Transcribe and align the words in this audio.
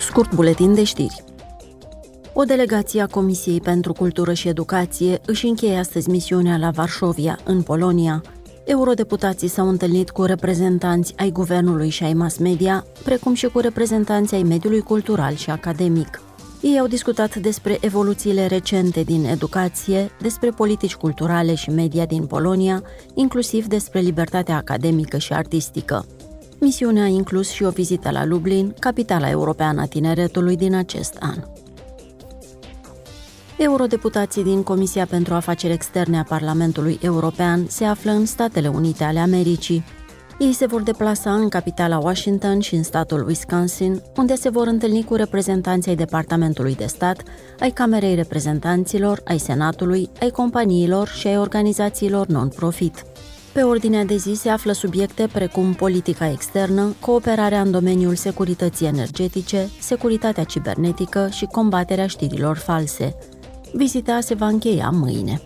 Scurt 0.00 0.34
buletin 0.34 0.74
de 0.74 0.84
știri. 0.84 1.24
O 2.32 2.42
delegație 2.42 3.00
a 3.00 3.06
Comisiei 3.06 3.60
pentru 3.60 3.92
Cultură 3.92 4.32
și 4.32 4.48
Educație 4.48 5.20
își 5.26 5.46
încheie 5.46 5.78
astăzi 5.78 6.10
misiunea 6.10 6.56
la 6.56 6.70
Varșovia, 6.70 7.38
în 7.44 7.62
Polonia. 7.62 8.22
Eurodeputații 8.64 9.48
s-au 9.48 9.68
întâlnit 9.68 10.10
cu 10.10 10.22
reprezentanți 10.22 11.14
ai 11.16 11.30
guvernului 11.30 11.88
și 11.88 12.04
ai 12.04 12.14
mass 12.14 12.38
media, 12.38 12.84
precum 13.04 13.34
și 13.34 13.46
cu 13.46 13.58
reprezentanții 13.58 14.36
ai 14.36 14.42
mediului 14.42 14.80
cultural 14.80 15.34
și 15.34 15.50
academic. 15.50 16.22
Ei 16.60 16.78
au 16.78 16.86
discutat 16.86 17.36
despre 17.36 17.78
evoluțiile 17.80 18.46
recente 18.46 19.02
din 19.02 19.24
educație, 19.24 20.10
despre 20.20 20.50
politici 20.50 20.94
culturale 20.94 21.54
și 21.54 21.70
media 21.70 22.04
din 22.04 22.26
Polonia, 22.26 22.82
inclusiv 23.14 23.66
despre 23.66 24.00
libertatea 24.00 24.56
academică 24.56 25.18
și 25.18 25.32
artistică. 25.32 26.06
Misiunea 26.60 27.02
a 27.02 27.06
inclus 27.06 27.50
și 27.50 27.62
o 27.62 27.70
vizită 27.70 28.10
la 28.10 28.24
Lublin, 28.24 28.74
capitala 28.78 29.30
europeană 29.30 29.80
a 29.80 29.84
tineretului 29.84 30.56
din 30.56 30.74
acest 30.74 31.16
an. 31.20 31.36
Eurodeputații 33.58 34.42
din 34.42 34.62
Comisia 34.62 35.06
pentru 35.06 35.34
Afaceri 35.34 35.72
Externe 35.72 36.18
a 36.18 36.22
Parlamentului 36.22 36.98
European 37.02 37.66
se 37.68 37.84
află 37.84 38.10
în 38.10 38.26
Statele 38.26 38.68
Unite 38.68 39.04
ale 39.04 39.18
Americii. 39.18 39.84
Ei 40.38 40.52
se 40.52 40.66
vor 40.66 40.82
deplasa 40.82 41.34
în 41.34 41.48
capitala 41.48 41.98
Washington 41.98 42.60
și 42.60 42.74
în 42.74 42.82
statul 42.82 43.24
Wisconsin, 43.26 44.02
unde 44.16 44.34
se 44.34 44.48
vor 44.48 44.66
întâlni 44.66 45.04
cu 45.04 45.14
reprezentanții 45.14 45.90
ai 45.90 45.96
Departamentului 45.96 46.74
de 46.74 46.86
Stat, 46.86 47.22
ai 47.60 47.70
Camerei 47.70 48.14
Reprezentanților, 48.14 49.20
ai 49.24 49.38
Senatului, 49.38 50.08
ai 50.20 50.30
companiilor 50.30 51.08
și 51.08 51.26
ai 51.26 51.38
organizațiilor 51.38 52.26
non-profit. 52.26 53.04
Pe 53.52 53.62
ordinea 53.62 54.04
de 54.04 54.16
zi 54.16 54.34
se 54.34 54.48
află 54.48 54.72
subiecte 54.72 55.28
precum 55.32 55.72
politica 55.72 56.30
externă, 56.30 56.94
cooperarea 57.00 57.60
în 57.60 57.70
domeniul 57.70 58.14
securității 58.14 58.86
energetice, 58.86 59.68
securitatea 59.80 60.44
cibernetică 60.44 61.28
și 61.32 61.44
combaterea 61.44 62.06
știrilor 62.06 62.56
false. 62.56 63.16
Vizita 63.72 64.20
se 64.20 64.34
va 64.34 64.46
încheia 64.46 64.90
mâine. 64.90 65.40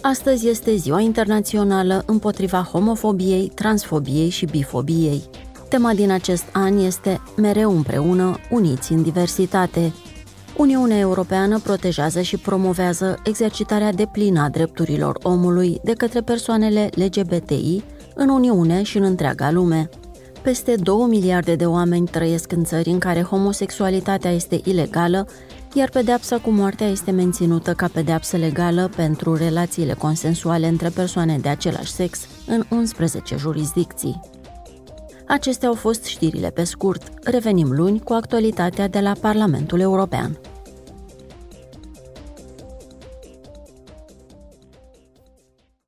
Astăzi 0.00 0.48
este 0.48 0.76
Ziua 0.76 1.00
Internațională 1.00 2.02
împotriva 2.06 2.68
homofobiei, 2.72 3.52
transfobiei 3.54 4.28
și 4.28 4.44
bifobiei. 4.44 5.22
Tema 5.68 5.94
din 5.94 6.10
acest 6.10 6.44
an 6.52 6.78
este 6.78 7.20
Mereu 7.36 7.76
împreună, 7.76 8.36
uniți 8.50 8.92
în 8.92 9.02
diversitate, 9.02 9.92
Uniunea 10.58 10.98
Europeană 10.98 11.58
protejează 11.58 12.20
și 12.20 12.36
promovează 12.36 13.20
exercitarea 13.24 13.92
deplină 13.92 14.40
a 14.40 14.48
drepturilor 14.48 15.18
omului 15.22 15.80
de 15.84 15.92
către 15.92 16.20
persoanele 16.20 16.90
LGBTI 16.94 17.82
în 18.14 18.28
Uniune 18.28 18.82
și 18.82 18.96
în 18.96 19.02
întreaga 19.02 19.50
lume. 19.50 19.88
Peste 20.42 20.74
2 20.74 21.06
miliarde 21.08 21.54
de 21.54 21.66
oameni 21.66 22.06
trăiesc 22.06 22.52
în 22.52 22.64
țări 22.64 22.88
în 22.88 22.98
care 22.98 23.22
homosexualitatea 23.22 24.30
este 24.30 24.60
ilegală, 24.64 25.26
iar 25.74 25.88
pedeapsa 25.88 26.38
cu 26.38 26.50
moartea 26.50 26.86
este 26.86 27.10
menținută 27.10 27.72
ca 27.72 27.88
pedeapsă 27.92 28.36
legală 28.36 28.90
pentru 28.96 29.34
relațiile 29.34 29.92
consensuale 29.92 30.66
între 30.66 30.88
persoane 30.88 31.38
de 31.38 31.48
același 31.48 31.92
sex 31.92 32.26
în 32.46 32.64
11 32.70 33.36
jurisdicții. 33.36 34.20
Acestea 35.28 35.68
au 35.68 35.74
fost 35.74 36.04
știrile 36.04 36.50
pe 36.50 36.64
scurt. 36.64 37.12
Revenim 37.22 37.72
luni 37.72 38.00
cu 38.00 38.12
actualitatea 38.12 38.88
de 38.88 39.00
la 39.00 39.12
Parlamentul 39.20 39.80
European. 39.80 40.38